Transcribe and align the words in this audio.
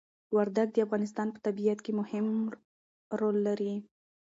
وردګ 0.35 0.67
د 0.73 0.77
افغانستان 0.85 1.27
په 1.31 1.39
طبيعت 1.47 1.79
کي 1.85 1.91
مهم 2.01 2.25
ړول 3.19 3.37
لري 3.47 3.73